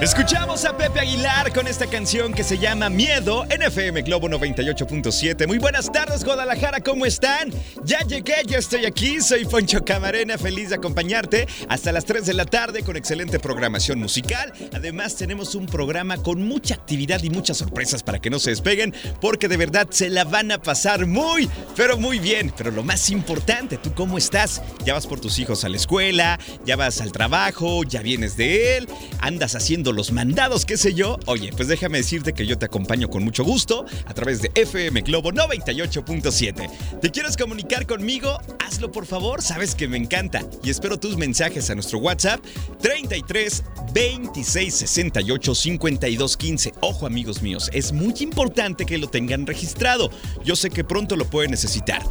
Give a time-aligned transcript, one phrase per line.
[0.00, 5.46] Escuchamos a Pepe Aguilar con esta canción que se llama Miedo en FM Globo 98.7.
[5.46, 7.50] Muy buenas tardes, Guadalajara, ¿cómo están?
[7.84, 9.20] Ya llegué, ya estoy aquí.
[9.20, 14.00] Soy Poncho Camarena, feliz de acompañarte hasta las 3 de la tarde con excelente programación
[14.00, 14.52] musical.
[14.72, 18.94] Además, tenemos un programa con mucha actividad y muchas sorpresas para que no se despeguen,
[19.20, 22.52] porque de verdad se la van a pasar muy, pero muy bien.
[22.56, 24.60] Pero lo más importante, ¿tú cómo estás?
[24.84, 26.38] ¿Ya vas por tus hijos a la escuela?
[26.66, 27.84] ¿Ya vas al trabajo?
[27.84, 28.88] ¿Ya vienes de él?
[29.20, 31.18] ¿Andas haciendo los mandados, qué sé yo.
[31.26, 35.02] Oye, pues déjame decirte que yo te acompaño con mucho gusto a través de FM
[35.02, 37.00] Globo 98.7.
[37.00, 38.38] ¿Te quieres comunicar conmigo?
[38.64, 40.42] Hazlo por favor, sabes que me encanta.
[40.62, 42.40] Y espero tus mensajes a nuestro WhatsApp
[42.80, 46.74] 33 26 68 52 15.
[46.80, 50.10] Ojo amigos míos, es muy importante que lo tengan registrado.
[50.44, 52.02] Yo sé que pronto lo pueden necesitar.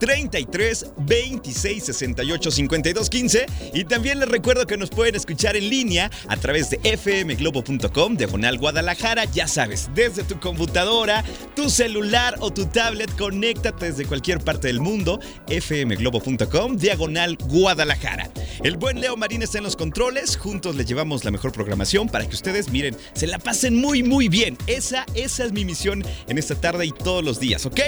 [0.00, 3.46] 33 26 68 52 15.
[3.74, 8.16] Y también les recuerdo que nos pueden escuchar en línea a través de FM globo.com,
[8.16, 14.40] diagonal Guadalajara, ya sabes, desde tu computadora, tu celular o tu tablet, conéctate desde cualquier
[14.40, 18.30] parte del mundo, fmglobo.com, diagonal Guadalajara.
[18.62, 22.28] El buen Leo Marín está en los controles, juntos le llevamos la mejor programación para
[22.28, 24.56] que ustedes, miren, se la pasen muy, muy bien.
[24.66, 27.80] Esa, esa es mi misión en esta tarde y todos los días, ¿ok?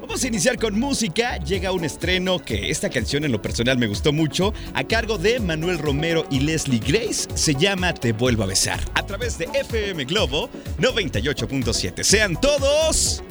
[0.00, 1.38] Vamos a iniciar con música.
[1.38, 5.40] Llega un estreno que esta canción en lo personal me gustó mucho, a cargo de
[5.40, 7.28] Manuel Romero y Leslie Grace.
[7.34, 8.77] Se llama Te vuelvo a besar.
[8.94, 12.02] A través de FM Globo 98.7.
[12.02, 13.22] Sean todos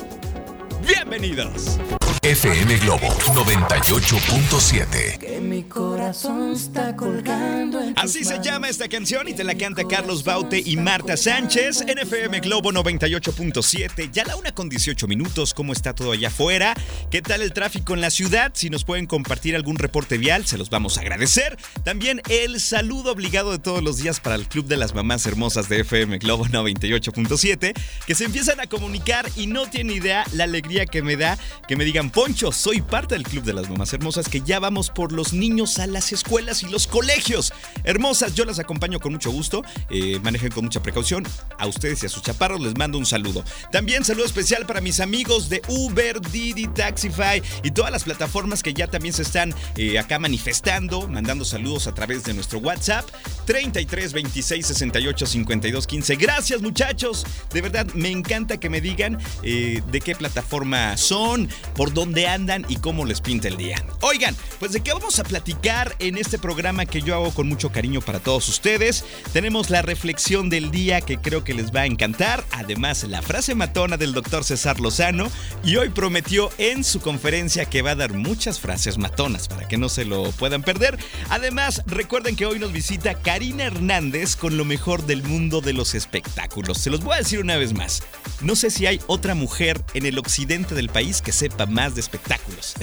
[0.85, 1.79] bienvenidos.
[2.23, 5.17] FM Globo 98.7.
[5.17, 9.55] Que mi corazón está colgando en tus Así se llama esta canción y te la
[9.55, 14.11] canta Carlos Baute y Marta Sánchez en FM Globo 98.7.
[14.11, 15.53] Ya la una con 18 minutos.
[15.53, 16.75] ¿Cómo está todo allá afuera?
[17.09, 18.51] ¿Qué tal el tráfico en la ciudad?
[18.55, 21.55] Si nos pueden compartir algún reporte vial, se los vamos a agradecer.
[21.85, 25.69] También el saludo obligado de todos los días para el Club de las Mamás Hermosas
[25.69, 27.73] de FM Globo 98.7,
[28.05, 31.75] que se empiezan a comunicar y no tienen idea la alegría que me da que
[31.75, 35.11] me digan, Poncho, soy parte del Club de las Mamás Hermosas, que ya vamos por
[35.11, 37.53] los niños a las escuelas y los colegios.
[37.83, 39.63] Hermosas, yo las acompaño con mucho gusto.
[39.89, 41.25] eh, manejen con mucha precaución.
[41.57, 43.43] A ustedes y a sus chaparros les mando un saludo.
[43.71, 48.73] También saludo especial para mis amigos de Uber, Didi, Taxify y todas las plataformas que
[48.73, 53.07] ya también se están eh, acá manifestando, mandando saludos a través de nuestro WhatsApp
[53.45, 56.15] 33 26 68 52 15.
[56.17, 60.56] Gracias muchachos, de verdad me encanta que me digan eh, de qué plataforma
[60.95, 63.83] son, por dónde andan y cómo les pinta el día.
[64.01, 67.71] Oigan, pues de qué vamos a platicar en este programa que yo hago con mucho
[67.71, 69.03] cariño para todos ustedes.
[69.33, 73.55] Tenemos la reflexión del día que creo que les va a encantar, además la frase
[73.55, 75.29] matona del doctor César Lozano
[75.63, 79.77] y hoy prometió en su conferencia que va a dar muchas frases matonas para que
[79.77, 80.97] no se lo puedan perder.
[81.29, 85.93] Además, recuerden que hoy nos visita Karina Hernández con lo mejor del mundo de los
[85.95, 86.77] espectáculos.
[86.79, 88.03] Se los voy a decir una vez más.
[88.41, 92.01] No sé si hay otra mujer en el occidente del país que sepa más de
[92.01, 92.75] espectáculos.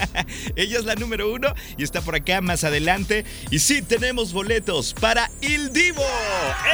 [0.56, 3.24] Ella es la número uno y está por acá más adelante.
[3.50, 6.06] Y sí, tenemos boletos para Il Divo.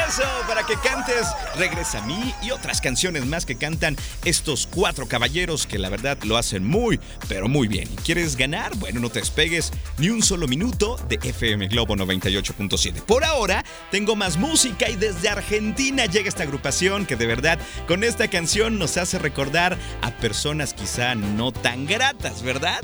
[0.06, 5.08] Eso, para que cantes Regresa a mí y otras canciones más que cantan estos cuatro
[5.08, 7.88] caballeros que la verdad lo hacen muy, pero muy bien.
[7.90, 8.76] ¿Y ¿Quieres ganar?
[8.76, 13.02] Bueno, no te despegues ni un solo minuto de FM Globo 98.7.
[13.02, 18.04] Por ahora, tengo más música y desde Argentina llega esta agrupación que de verdad con
[18.04, 20.33] esta canción nos hace recordar a personas
[20.76, 22.82] quizá no tan gratas, ¿verdad?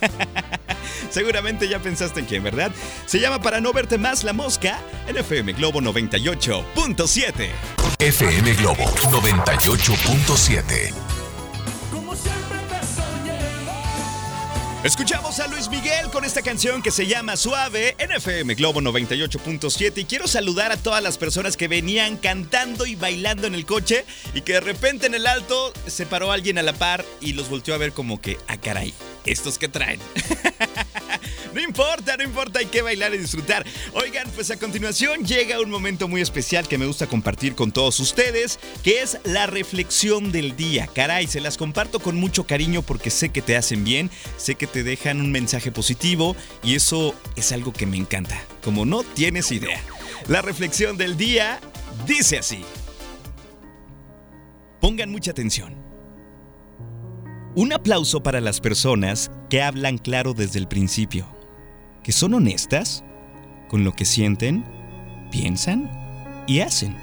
[1.10, 2.70] Seguramente ya pensaste en quién, ¿verdad?
[3.06, 7.50] Se llama Para no verte más la mosca en FM Globo 98.7.
[7.98, 11.07] FM Globo 98.7.
[14.88, 19.98] Escuchamos a Luis Miguel con esta canción que se llama Suave en FM Globo 98.7
[19.98, 24.06] y quiero saludar a todas las personas que venían cantando y bailando en el coche
[24.32, 27.50] y que de repente en el alto se paró alguien a la par y los
[27.50, 28.94] volteó a ver como que, ah caray,
[29.26, 30.00] estos que traen.
[31.54, 33.64] No importa, no importa, hay que bailar y disfrutar.
[33.94, 38.00] Oigan, pues a continuación llega un momento muy especial que me gusta compartir con todos
[38.00, 40.88] ustedes, que es la reflexión del día.
[40.94, 44.66] Caray, se las comparto con mucho cariño porque sé que te hacen bien, sé que
[44.66, 49.50] te dejan un mensaje positivo y eso es algo que me encanta, como no tienes
[49.52, 49.80] idea.
[50.28, 51.60] La reflexión del día
[52.06, 52.64] dice así.
[54.80, 55.74] Pongan mucha atención.
[57.54, 61.26] Un aplauso para las personas que hablan claro desde el principio,
[62.08, 63.04] que son honestas
[63.68, 64.64] con lo que sienten,
[65.30, 65.90] piensan
[66.46, 66.96] y hacen,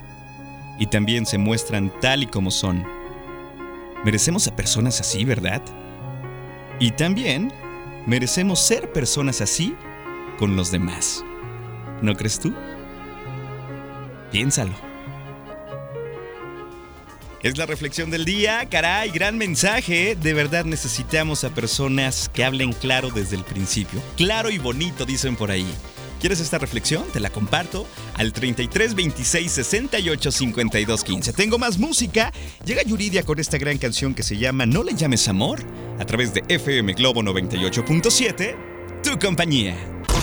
[0.79, 2.83] y también se muestran tal y como son.
[4.03, 5.61] Merecemos a personas así, ¿verdad?
[6.79, 7.53] Y también
[8.07, 9.75] merecemos ser personas así
[10.39, 11.23] con los demás.
[12.01, 12.51] ¿No crees tú?
[14.31, 14.84] Piénsalo.
[17.45, 20.17] Es la reflexión del día, caray, gran mensaje.
[20.19, 24.01] De verdad necesitamos a personas que hablen claro desde el principio.
[24.17, 25.67] Claro y bonito, dicen por ahí.
[26.19, 27.03] ¿Quieres esta reflexión?
[27.13, 31.33] Te la comparto al 33 26 68 52 15.
[31.33, 32.33] Tengo más música.
[32.65, 35.59] Llega Yuridia con esta gran canción que se llama No le llames amor
[35.99, 38.55] a través de FM Globo 98.7,
[39.03, 39.77] tu compañía.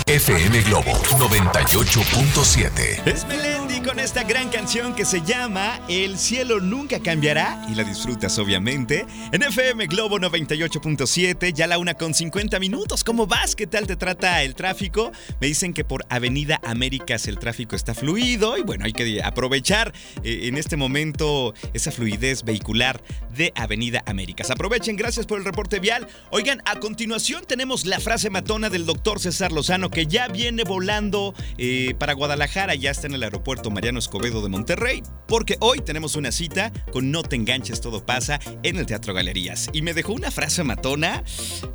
[0.07, 3.07] FM Globo 98.7.
[3.07, 7.83] Es Melendi con esta gran canción que se llama El cielo nunca cambiará y la
[7.83, 13.03] disfrutas obviamente en FM Globo 98.7, ya la una con 50 minutos.
[13.03, 13.57] ¿Cómo vas?
[13.57, 15.11] ¿Qué tal te trata el tráfico?
[15.41, 19.93] Me dicen que por Avenida Américas el tráfico está fluido y bueno, hay que aprovechar
[20.23, 23.03] eh, en este momento esa fluidez vehicular
[23.35, 24.51] de Avenida Américas.
[24.51, 26.07] Aprovechen, gracias por el reporte vial.
[26.31, 31.35] Oigan, a continuación tenemos la frase matona del doctor César Lozano que ya viene volando
[31.59, 36.15] eh, para Guadalajara, ya está en el aeropuerto Mariano Escobedo de Monterrey, porque hoy tenemos
[36.17, 39.69] una cita con No te enganches, todo pasa en el Teatro Galerías.
[39.73, 41.25] Y me dejó una frase matona,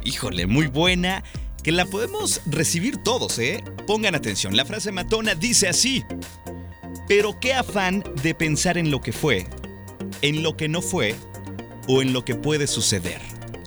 [0.03, 1.23] híjole, muy buena,
[1.63, 3.63] que la podemos recibir todos, ¿eh?
[3.85, 6.03] Pongan atención, la frase matona dice así,
[7.07, 9.47] pero qué afán de pensar en lo que fue,
[10.21, 11.15] en lo que no fue
[11.87, 13.21] o en lo que puede suceder.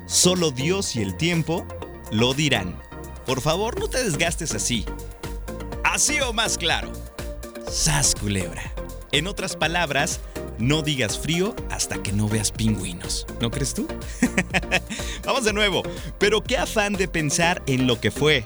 [0.06, 1.66] Solo Dios y el tiempo
[2.10, 2.80] lo dirán.
[3.26, 4.84] Por favor, no te desgastes así.
[5.84, 6.92] Así o más claro.
[7.70, 8.72] Sas culebra.
[9.12, 10.20] En otras palabras,
[10.58, 13.26] no digas frío hasta que no veas pingüinos.
[13.40, 13.87] ¿No crees tú?
[15.25, 15.84] Vamos de nuevo.
[16.19, 18.44] Pero qué afán de pensar en lo que fue,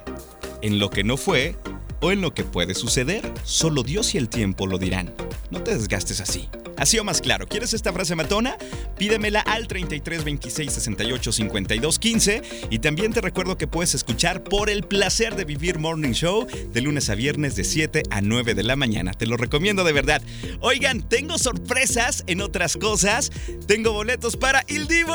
[0.60, 1.56] en lo que no fue
[2.02, 3.32] o en lo que puede suceder.
[3.44, 5.14] Solo Dios y el tiempo lo dirán.
[5.50, 6.50] No te desgastes así.
[6.84, 8.58] Así o más claro, ¿quieres esta frase matona?
[8.98, 14.68] Pídemela al 33 26 68 52 15 y también te recuerdo que puedes escuchar por
[14.68, 18.64] el placer de vivir Morning Show de lunes a viernes de 7 a 9 de
[18.64, 19.14] la mañana.
[19.14, 20.20] Te lo recomiendo de verdad.
[20.60, 23.32] Oigan, tengo sorpresas en otras cosas.
[23.66, 25.14] Tengo boletos para Il Divo.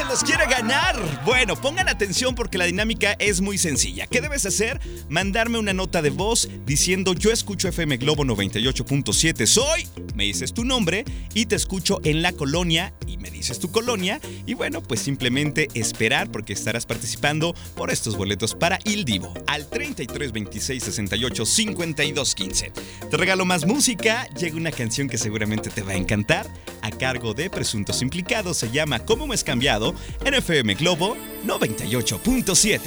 [0.00, 0.96] ¿Quién se los quiere ganar?
[1.26, 4.06] Bueno, pongan atención porque la dinámica es muy sencilla.
[4.06, 4.80] ¿Qué debes hacer?
[5.10, 9.44] Mandarme una nota de voz diciendo yo escucho FM Globo 98.7.
[9.44, 11.04] Soy me dices tu nombre
[11.34, 15.68] y te escucho en la colonia y me dices tu colonia y bueno, pues simplemente
[15.74, 22.34] esperar porque estarás participando por estos boletos para Il Divo al 33 26 68 52
[22.34, 22.72] 15.
[23.10, 26.46] Te regalo más música, llega una canción que seguramente te va a encantar
[26.82, 29.94] a cargo de Presuntos Implicados, se llama ¿Cómo me has cambiado?
[30.24, 31.16] en FM Globo
[31.46, 32.80] 98.7.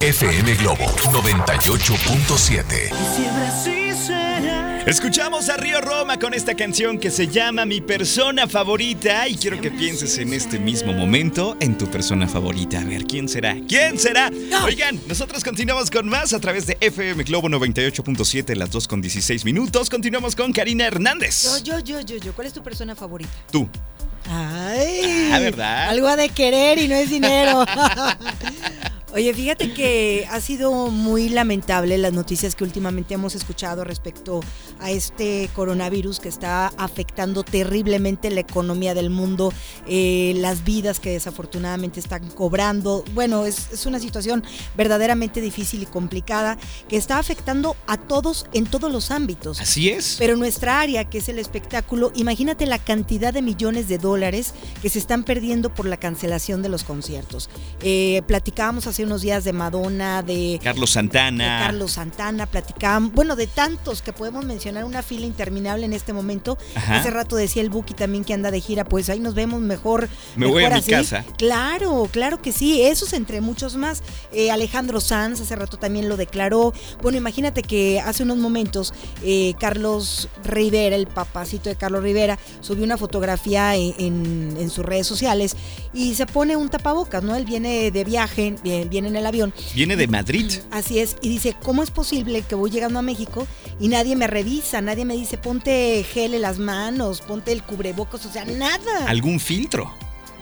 [0.00, 3.79] FM Globo 98.7.
[4.86, 9.60] Escuchamos a Río Roma con esta canción que se llama Mi persona favorita y quiero
[9.60, 12.80] que pienses en este mismo momento en tu persona favorita.
[12.80, 13.56] A ver, ¿quién será?
[13.68, 14.30] ¿Quién será?
[14.64, 19.44] Oigan, nosotros continuamos con más a través de FM Globo 98.7, las 2 con 16
[19.44, 19.90] minutos.
[19.90, 21.62] Continuamos con Karina Hernández.
[21.64, 22.32] Yo, yo, yo, yo, yo.
[22.32, 23.32] ¿Cuál es tu persona favorita?
[23.50, 23.68] Tú.
[24.28, 25.30] Ay.
[25.32, 25.88] Ah, ¿verdad?
[25.88, 27.64] Algo ha de querer y no es dinero.
[29.12, 34.40] Oye, fíjate que ha sido muy lamentable las noticias que últimamente hemos escuchado respecto
[34.78, 39.52] a este coronavirus que está afectando terriblemente la economía del mundo,
[39.88, 43.04] eh, las vidas que desafortunadamente están cobrando.
[43.12, 44.44] Bueno, es, es una situación
[44.76, 46.56] verdaderamente difícil y complicada
[46.88, 49.60] que está afectando a todos en todos los ámbitos.
[49.60, 50.16] Así es.
[50.20, 54.88] Pero nuestra área, que es el espectáculo, imagínate la cantidad de millones de dólares que
[54.88, 57.50] se están perdiendo por la cancelación de los conciertos.
[57.82, 61.58] Eh, platicábamos hace hace unos días de Madonna, de Carlos de Santana.
[61.60, 66.58] Carlos Santana, platicábamos, bueno, de tantos que podemos mencionar, una fila interminable en este momento.
[66.74, 66.98] Ajá.
[66.98, 70.10] Hace rato decía el Buki también que anda de gira, pues ahí nos vemos mejor.
[70.36, 70.90] Me voy a mi así.
[70.90, 71.24] casa.
[71.38, 74.02] Claro, claro que sí, esos entre muchos más.
[74.32, 76.74] Eh, Alejandro Sanz hace rato también lo declaró.
[77.00, 78.92] Bueno, imagínate que hace unos momentos
[79.24, 84.84] eh, Carlos Rivera, el papacito de Carlos Rivera, subió una fotografía en, en- en sus
[84.84, 85.56] redes sociales
[85.94, 87.34] y se pone un tapabocas, ¿no?
[87.34, 88.56] Él viene de viaje,
[88.90, 90.52] viene en el avión Viene de Madrid.
[90.70, 93.46] Así es, y dice, ¿cómo es posible que voy llegando a México
[93.78, 98.26] y nadie me revisa, nadie me dice, ponte gel en las manos, ponte el cubrebocas,
[98.26, 99.06] o sea, nada.
[99.06, 99.94] ¿Algún filtro?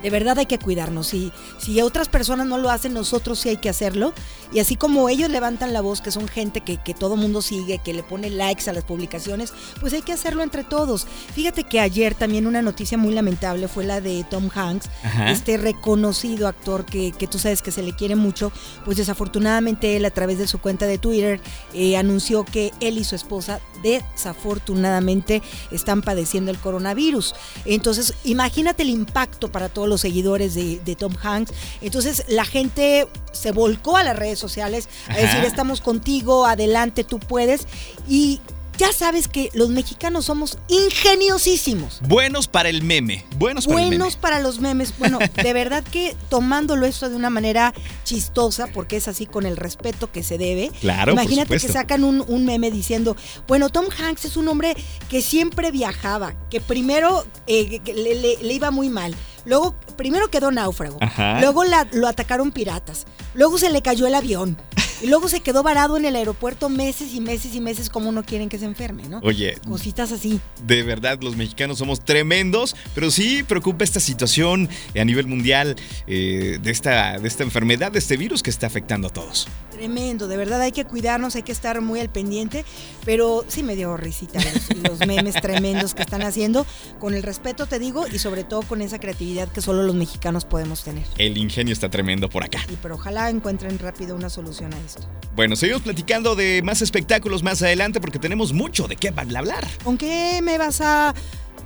[0.02, 1.08] De verdad hay que cuidarnos.
[1.08, 4.12] Si, si otras personas no lo hacen, nosotros sí hay que hacerlo.
[4.52, 7.78] Y así como ellos levantan la voz, que son gente que, que todo mundo sigue,
[7.84, 11.06] que le pone likes a las publicaciones, pues hay que hacerlo entre todos.
[11.34, 15.30] Fíjate que ayer también una noticia muy lamentable fue la de Tom Hanks, Ajá.
[15.30, 18.52] este reconocido actor que, que tú sabes que se le quiere mucho,
[18.84, 21.40] pues desafortunadamente él a través de su cuenta de Twitter
[21.74, 27.34] eh, anunció que él y su esposa desafortunadamente están padeciendo el coronavirus.
[27.64, 31.52] Entonces, imagínate el impacto para todos los seguidores de, de Tom Hanks.
[31.80, 35.20] Entonces, la gente se volcó a las redes sociales a Ajá.
[35.20, 37.66] decir, estamos contigo, adelante, tú puedes.
[38.08, 38.40] Y
[38.78, 41.98] ya sabes que los mexicanos somos ingeniosísimos.
[42.02, 43.24] Buenos para el meme.
[43.36, 43.96] Buenos para el meme.
[43.96, 44.94] Buenos para los memes.
[44.98, 49.56] Bueno, de verdad que tomándolo esto de una manera chistosa, porque es así con el
[49.56, 50.70] respeto que se debe.
[50.80, 53.16] Claro, por Imagínate que sacan un, un meme diciendo,
[53.48, 54.76] bueno, Tom Hanks es un hombre
[55.08, 59.12] que siempre viajaba, que primero eh, que le, le- le iba muy mal.
[59.44, 60.98] Luego, primero quedó náufrago.
[61.00, 61.40] Ajá.
[61.40, 63.06] Luego la- lo atacaron piratas.
[63.34, 64.56] Luego se le cayó el avión.
[65.00, 68.24] Y luego se quedó varado en el aeropuerto meses y meses y meses como no
[68.24, 69.20] quieren que se enferme, ¿no?
[69.22, 70.40] Oye, Cositas así.
[70.66, 74.68] de verdad los mexicanos somos tremendos, pero sí preocupa esta situación
[75.00, 75.76] a nivel mundial
[76.08, 79.46] eh, de, esta, de esta enfermedad, de este virus que está afectando a todos.
[79.78, 82.64] Tremendo, de verdad hay que cuidarnos, hay que estar muy al pendiente,
[83.04, 86.66] pero sí me dio risita los, los memes tremendos que están haciendo,
[86.98, 90.44] con el respeto te digo, y sobre todo con esa creatividad que solo los mexicanos
[90.44, 91.04] podemos tener.
[91.16, 92.58] El ingenio está tremendo por acá.
[92.72, 95.08] Y pero ojalá encuentren rápido una solución a esto.
[95.36, 99.64] Bueno, seguimos platicando de más espectáculos más adelante porque tenemos mucho de qué hablar.
[99.84, 101.14] ¿Con qué me vas a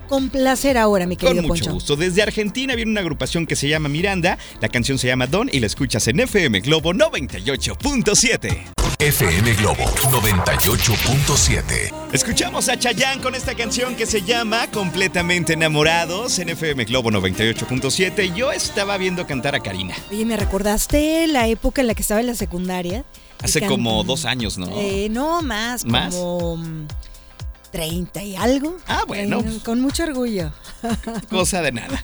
[0.09, 1.73] complacer ahora, mi Con querido mucho Poncho?
[1.75, 1.97] gusto.
[1.97, 4.39] Desde Argentina viene una agrupación que se llama Miranda.
[4.61, 8.73] La canción se llama Don y la escuchas en FM Globo 98.7.
[8.99, 11.93] FM Globo 98.7.
[12.13, 18.33] Escuchamos a Chayanne con esta canción que se llama Completamente Enamorados en FM Globo 98.7.
[18.35, 19.95] Yo estaba viendo cantar a Karina.
[20.11, 23.05] Oye, me recordaste la época en la que estaba en la secundaria.
[23.43, 24.69] Hace como dos años, ¿no?
[24.79, 26.15] Eh, no, más, ¿Más?
[26.15, 26.87] como mm,
[27.73, 28.77] 30 y algo.
[28.87, 29.41] Ah, bueno.
[29.41, 30.53] Eh, con mucho orgullo.
[31.31, 32.03] Cosa de nada.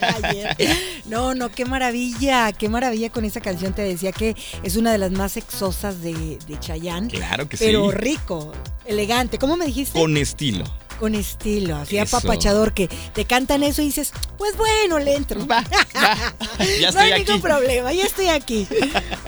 [0.00, 0.56] Ayer.
[1.06, 3.72] No, no, qué maravilla, qué maravilla con esa canción.
[3.72, 7.08] Te decía que es una de las más sexosas de, de Chayanne.
[7.08, 7.96] Claro que Pero sí.
[7.96, 8.52] rico,
[8.84, 9.38] elegante.
[9.38, 9.98] ¿Cómo me dijiste?
[9.98, 10.64] Con estilo.
[10.98, 12.16] Con estilo, así Eso.
[12.16, 15.46] apapachador que te cantan eso y dices, pues bueno, le entro.
[15.46, 15.64] Va,
[15.94, 16.34] va.
[16.80, 18.66] Ya no hay ningún problema, ya estoy aquí.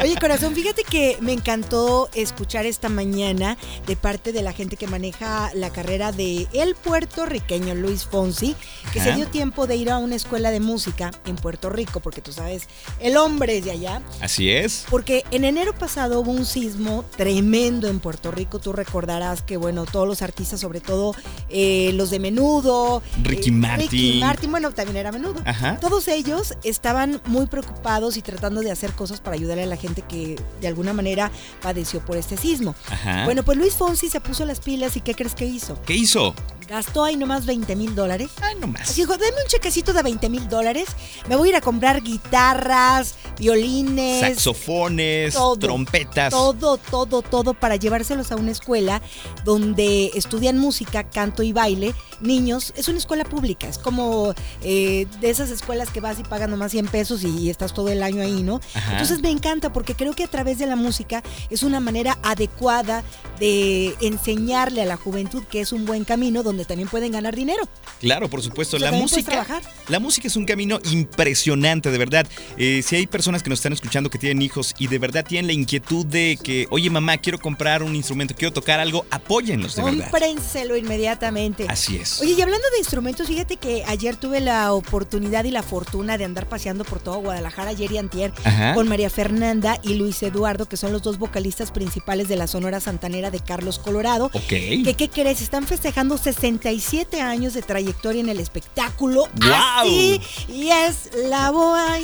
[0.03, 4.89] Oye, corazón, fíjate que me encantó escuchar esta mañana de parte de la gente que
[4.89, 8.57] maneja la carrera de el puertorriqueño Luis Fonsi,
[8.93, 9.11] que Ajá.
[9.11, 12.33] se dio tiempo de ir a una escuela de música en Puerto Rico, porque tú
[12.33, 12.65] sabes,
[12.99, 14.03] el hombre es de allá.
[14.21, 14.87] Así es.
[14.91, 18.59] Porque en enero pasado hubo un sismo tremendo en Puerto Rico.
[18.59, 21.15] Tú recordarás que, bueno, todos los artistas, sobre todo
[21.49, 21.60] eh,
[21.95, 23.88] los de Menudo, Ricky eh, Martin.
[23.90, 25.40] Ricky Martin, bueno, también era Menudo.
[25.45, 25.79] Ajá.
[25.81, 30.02] Todos ellos estaban muy preocupados y tratando de hacer cosas para ayudar a la gente
[30.02, 31.31] que de alguna manera
[31.62, 32.75] padeció por este sismo.
[32.90, 33.25] Ajá.
[33.25, 35.81] Bueno, pues Luis Fonsi se puso las pilas y ¿qué crees que hizo?
[35.83, 36.35] ¿Qué hizo?
[36.71, 38.31] Gastó ahí nomás 20 mil dólares.
[38.41, 38.95] Ay, nomás.
[38.95, 40.87] Dijo, deme un chequecito de 20 mil dólares.
[41.29, 44.21] Me voy a ir a comprar guitarras, violines.
[44.21, 46.31] Saxofones, todo, trompetas.
[46.31, 49.03] Todo, todo, todo para llevárselos a una escuela
[49.45, 51.93] donde estudian música, canto y baile.
[52.21, 56.50] Niños, es una escuela pública, es como eh, de esas escuelas que vas y pagas
[56.50, 58.61] nomás 100 pesos y estás todo el año ahí, ¿no?
[58.75, 58.93] Ajá.
[58.93, 63.03] Entonces me encanta porque creo que a través de la música es una manera adecuada
[63.41, 67.69] de enseñarle a la juventud que es un buen camino donde también pueden ganar dinero.
[68.00, 68.76] Claro, por supuesto.
[68.76, 69.47] O sea, la música.
[69.88, 72.26] La música es un camino impresionante, de verdad.
[72.57, 75.47] Eh, si hay personas que nos están escuchando que tienen hijos y de verdad tienen
[75.47, 79.83] la inquietud de que, oye mamá, quiero comprar un instrumento, quiero tocar algo, apóyenlos de
[79.83, 80.11] verdad.
[80.11, 81.67] Cómprenselo inmediatamente.
[81.69, 82.21] Así es.
[82.21, 86.25] Oye, y hablando de instrumentos, fíjate que ayer tuve la oportunidad y la fortuna de
[86.25, 88.75] andar paseando por todo Guadalajara ayer y antier Ajá.
[88.75, 92.81] con María Fernanda y Luis Eduardo, que son los dos vocalistas principales de la Sonora
[92.81, 94.26] Santanera de Carlos Colorado.
[94.26, 94.49] Ok.
[94.49, 95.40] Que, ¿Qué crees?
[95.40, 96.19] Están festejando
[96.59, 99.28] 67 años de trayectoria en el espectáculo.
[99.40, 99.87] ¡Guau!
[99.87, 101.99] Así, y es la boa.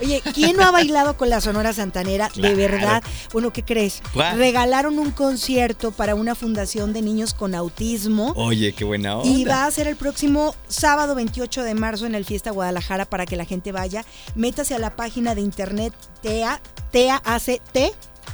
[0.00, 2.28] Oye, ¿quién no ha bailado con la Sonora Santanera?
[2.28, 2.56] Claro.
[2.56, 3.02] De verdad.
[3.32, 4.02] Bueno, ¿qué crees?
[4.36, 8.32] Regalaron un concierto para una fundación de niños con autismo.
[8.36, 9.28] Oye, qué buena onda.
[9.28, 13.26] Y va a ser el próximo sábado 28 de marzo en el Fiesta Guadalajara para
[13.26, 14.04] que la gente vaya.
[14.34, 16.60] Métase a la página de internet TEA,
[16.90, 17.62] TEAAC,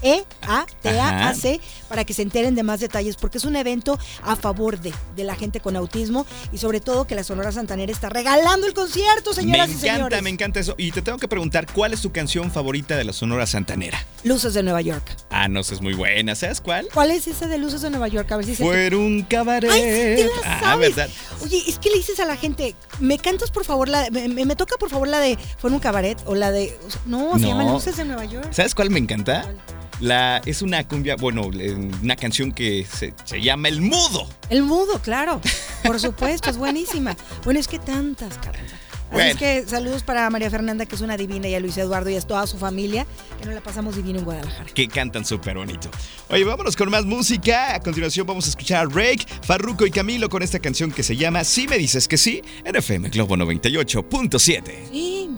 [0.03, 3.45] E A T A A C para que se enteren de más detalles porque es
[3.45, 7.25] un evento a favor de, de la gente con autismo y sobre todo que la
[7.25, 10.23] Sonora Santanera está regalando el concierto, Me señoras y encanta, señores.
[10.23, 10.75] me encanta eso.
[10.79, 14.05] Y te tengo que preguntar, ¿cuál es tu canción favorita de la Sonora Santanera?
[14.25, 15.05] Luces de Nueva York.
[15.31, 16.35] Ah, no, esa es muy buena.
[16.35, 16.89] ¿Sabes cuál?
[16.93, 18.31] ¿Cuál es esa de Luces de Nueva York?
[18.33, 19.71] A ver si se Fue un cabaret.
[19.71, 20.97] Ay, sí la ah, sabes.
[20.97, 21.15] ¿verdad?
[21.43, 24.45] Oye, es que le dices a la gente, ¿me cantas por favor la me, me-
[24.47, 27.47] me toca por favor la de Fue en un cabaret o la de no, se
[27.47, 28.49] llama Luces de Nueva York?
[28.53, 29.43] ¿Sabes cuál me encanta?
[29.43, 29.57] ¿Cuál?
[30.01, 34.29] La, es una cumbia, bueno, eh, una canción que se, se llama El Mudo.
[34.51, 35.41] El mudo, claro.
[35.85, 37.17] Por supuesto, es buenísima.
[37.45, 38.73] Bueno, es que tantas, caramba.
[39.05, 39.31] Así Bueno.
[39.31, 42.17] es que saludos para María Fernanda, que es una divina, y a Luis Eduardo y
[42.17, 43.07] a toda su familia,
[43.39, 44.65] que nos la pasamos divino en Guadalajara.
[44.75, 45.89] Que cantan súper bonito.
[46.31, 47.77] Oye, vámonos con más música.
[47.77, 51.17] A continuación vamos a escuchar a Rake, Farruko y Camilo con esta canción que se
[51.17, 54.63] llama Si me dices que sí, en FM Globo 98.7.
[54.91, 55.31] Sí.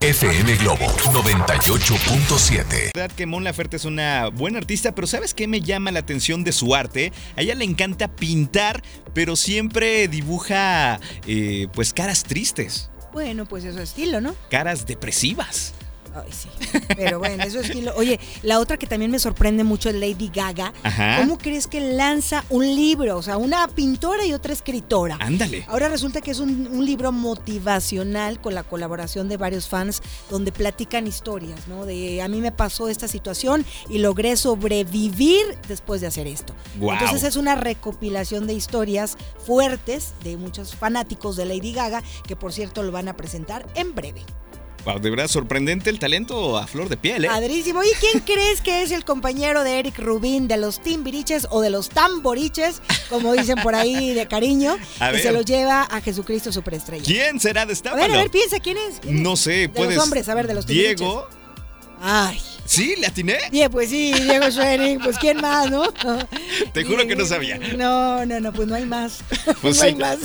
[0.00, 2.90] FM Globo 98.7.
[2.94, 6.44] verdad que Mon Laferte es una buena artista, pero ¿sabes qué me llama la atención
[6.44, 7.12] de su arte?
[7.36, 8.82] A ella le encanta pintar,
[9.14, 14.34] pero siempre dibuja eh, pues caras tristes, Bueno, pues eso es estilo, ¿no?
[14.50, 15.74] caras depresivas.
[16.14, 16.48] Ay, sí.
[16.96, 17.92] Pero bueno, eso es estilo.
[17.96, 20.72] Oye, la otra que también me sorprende mucho es Lady Gaga.
[20.82, 21.18] Ajá.
[21.20, 23.16] ¿Cómo crees que lanza un libro?
[23.16, 25.16] O sea, una pintora y otra escritora.
[25.20, 25.64] Ándale.
[25.68, 30.52] Ahora resulta que es un, un libro motivacional con la colaboración de varios fans donde
[30.52, 31.84] platican historias, ¿no?
[31.84, 36.54] De a mí me pasó esta situación y logré sobrevivir después de hacer esto.
[36.78, 36.94] Guau.
[36.94, 42.52] Entonces es una recopilación de historias fuertes de muchos fanáticos de Lady Gaga que por
[42.52, 44.22] cierto lo van a presentar en breve.
[44.84, 47.28] Wow, de verdad sorprendente el talento a flor de piel, ¿eh?
[47.28, 47.82] Padrísimo.
[47.82, 51.70] ¿Y quién crees que es el compañero de Eric Rubín de los Timbiriches o de
[51.70, 55.22] los Tamboriches, como dicen por ahí de cariño, A que ver.
[55.22, 57.02] se los lleva a Jesucristo Superestrella?
[57.04, 57.62] ¿Quién será?
[57.62, 58.02] A Destápalo.
[58.02, 59.00] ver, a ver, piensa, ¿quién es?
[59.00, 59.22] ¿Quién es?
[59.22, 59.94] No sé, De puedes.
[59.96, 60.98] los hombres, a ver, de los Timbiriches.
[60.98, 61.28] Diego.
[62.02, 62.94] Ay, ¿Sí?
[62.98, 63.38] ¿Le atiné?
[63.50, 65.84] Diego, pues sí, Diego Schwenning, pues ¿quién más, no?
[66.72, 67.58] Te juro que no sabía.
[67.58, 69.22] No, no, no, pues no hay más.
[69.60, 69.86] Pues no sí.
[69.86, 70.18] hay más.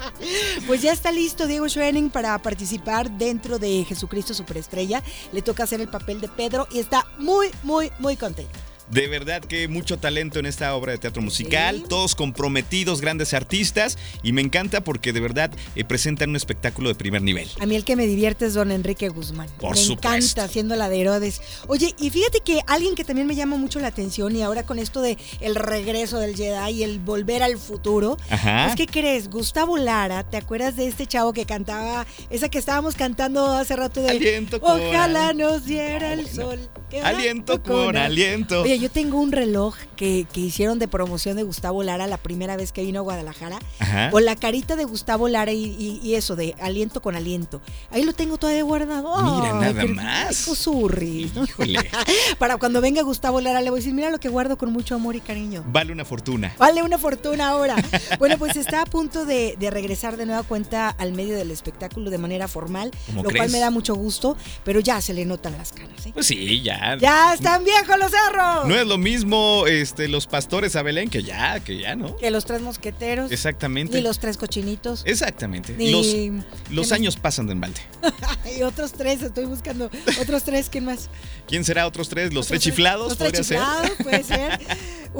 [0.66, 5.02] pues ya está listo Diego Schwenning para participar dentro de Jesucristo Superestrella.
[5.32, 8.58] Le toca hacer el papel de Pedro y está muy, muy, muy contento.
[8.90, 11.84] De verdad que mucho talento en esta obra de teatro musical, Sí.
[11.88, 16.94] todos comprometidos, grandes artistas, y me encanta porque de verdad eh, presentan un espectáculo de
[16.94, 17.48] primer nivel.
[17.60, 19.48] A mí el que me divierte es don Enrique Guzmán.
[19.58, 20.08] Por me supuesto.
[20.14, 21.40] encanta haciendo la de Herodes.
[21.68, 24.78] Oye, y fíjate que alguien que también me llama mucho la atención y ahora con
[24.78, 28.68] esto de el regreso del Jedi y el volver al futuro, Ajá.
[28.68, 32.94] es que crees, Gustavo Lara, ¿te acuerdas de este chavo que cantaba esa que estábamos
[32.94, 36.50] cantando hace rato de Aliento con Ojalá al- nos diera el bueno.
[36.50, 36.70] sol.
[37.02, 38.06] Aliento con al-".
[38.12, 38.64] aliento.
[38.72, 42.56] Oye, yo tengo un reloj que, que hicieron de promoción de Gustavo Lara la primera
[42.56, 43.58] vez que vino a Guadalajara.
[43.78, 44.10] Ajá.
[44.10, 47.60] Con la carita de Gustavo Lara y, y- y eso, de aliento con aliento.
[47.90, 49.14] Ahí lo tengo todavía guardado.
[49.40, 50.48] Mira, Ay, nada más.
[51.34, 51.44] ¿no?
[51.44, 51.80] Híjole,
[52.38, 54.94] Para cuando venga Gustavo Lara le voy a decir, mira lo que guardo con mucho
[54.94, 55.62] amor y cariño.
[55.66, 56.54] vale una fortuna.
[56.58, 57.76] Vale una fortuna ahora.
[58.18, 62.08] Bueno, pues está a punto de, de regresar de nueva cuenta al medio del espectáculo
[62.10, 65.56] de manera formal, ¿Cómo lo cual me da mucho gusto, pero ya se le notan
[65.58, 66.06] las canas.
[66.06, 66.10] ¿eh?
[66.14, 66.96] Pues sí, ya.
[67.00, 68.61] ¡Ya están viejos los cerros!
[68.66, 72.16] No es lo mismo este, los pastores a Belén que ya, que ya, ¿no?
[72.16, 73.96] Que los tres mosqueteros, Exactamente.
[73.96, 75.74] ni los tres cochinitos, Exactamente.
[75.76, 75.90] ni...
[75.90, 76.92] Los, ¿quién los más?
[76.92, 77.80] años pasan de embalde.
[78.58, 81.08] Y otros tres, estoy buscando otros tres, ¿quién más?
[81.46, 82.32] ¿Quién será otros tres?
[82.34, 83.08] ¿Los Otros tres chiflados?
[83.08, 83.58] Los tres ser.
[83.58, 84.51] chiflados, puede ser.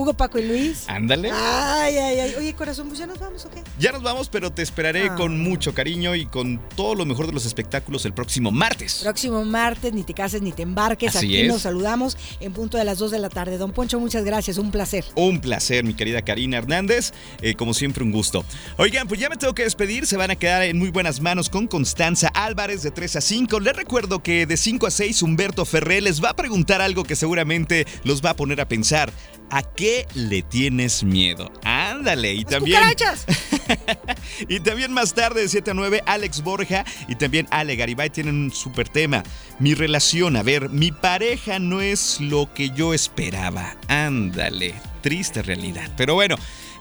[0.03, 0.85] Hugo, Paco y Luis.
[0.89, 1.31] Ándale.
[1.33, 2.35] Ay, ay, ay.
[2.37, 3.63] Oye, corazón, pues ya nos vamos, ¿o qué?
[3.79, 5.15] Ya nos vamos, pero te esperaré Ah.
[5.15, 9.01] con mucho cariño y con todo lo mejor de los espectáculos el próximo martes.
[9.03, 11.15] Próximo martes, ni te cases ni te embarques.
[11.17, 11.49] Así Aquí es.
[11.49, 13.59] nos saludamos en punto de las 2 de la tarde.
[13.59, 15.05] Don Poncho, muchas gracias, un placer.
[15.15, 17.13] Un placer, mi querida Karina Hernández.
[17.41, 18.45] Eh, como siempre, un gusto.
[18.79, 20.07] Oigan, pues ya me tengo que despedir.
[20.07, 23.61] Se van a quedar en muy buenas manos con Constanza Álvarez de 3 a 5.
[23.61, 27.15] Les recuerdo que de 5 a 6 Humberto Ferré les va a preguntar algo que
[27.17, 29.13] seguramente los va a poner a pensar.
[29.53, 31.53] ¿A qué le tienes miedo?
[31.63, 32.33] Ándale.
[32.33, 32.79] Y también...
[32.79, 33.27] ¡Cucarachas!
[34.49, 38.35] Y también más tarde, de 7 a 9, Alex Borja y también Ale Garibay tienen
[38.35, 39.23] un súper tema.
[39.59, 43.77] Mi relación, a ver, mi pareja no es lo que yo esperaba.
[43.89, 45.91] Ándale, triste realidad.
[45.97, 46.37] Pero bueno.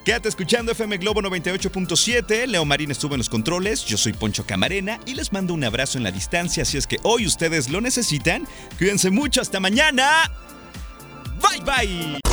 [0.06, 2.48] Quédate escuchando FM Globo 98.7.
[2.48, 3.86] Leo Marín estuvo en los controles.
[3.86, 6.66] Yo soy Poncho Camarena y les mando un abrazo en la distancia.
[6.66, 8.48] Si es que hoy ustedes lo necesitan,
[8.80, 9.42] cuídense mucho.
[9.42, 10.32] Hasta mañana.
[11.40, 12.21] Bye bye.